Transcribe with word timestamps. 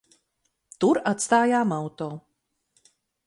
Tur 0.83 0.99
atstājām 1.11 1.75
auto. 1.77 2.09